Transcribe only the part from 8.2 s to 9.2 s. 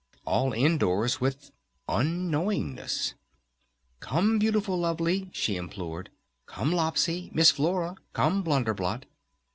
Blunder Blot!'"